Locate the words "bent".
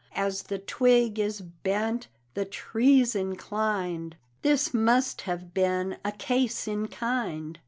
1.41-2.07